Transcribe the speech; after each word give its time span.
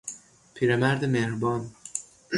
پیرمرد 0.53 1.05
مهربان 1.05 1.71